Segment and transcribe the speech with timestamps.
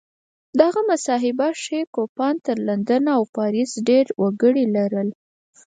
[0.59, 5.09] دغه محاسبه ښيي کوپان تر لندن او پاریس ډېر وګړي لرل.